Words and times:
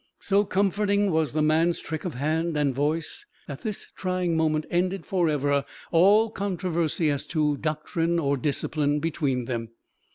So 0.19 0.45
comforting 0.45 1.11
was 1.11 1.33
the 1.33 1.43
man's 1.43 1.77
trick 1.79 2.05
of 2.05 2.15
hand 2.15 2.57
and 2.57 2.73
voice, 2.73 3.27
that 3.47 3.61
this 3.61 3.85
trying 3.95 4.35
moment 4.35 4.65
ended 4.71 5.05
forever 5.05 5.63
all 5.91 6.31
controversy 6.31 7.11
as 7.11 7.23
to 7.27 7.57
doctrine 7.57 8.17
or 8.17 8.35
discipline 8.35 8.99
between 8.99 9.45
them. 9.45 9.69